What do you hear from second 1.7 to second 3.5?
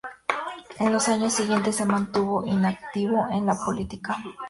se mantuvo inactivo en